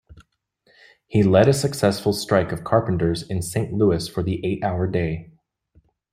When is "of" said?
2.51-2.63